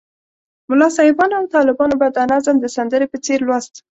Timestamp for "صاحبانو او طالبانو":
0.97-1.95